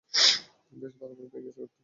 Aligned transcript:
বেশ 0.71 0.93
ভালোভাবেই 0.99 1.29
ভেঙেছে 1.33 1.51
ঘরটা! 1.57 1.75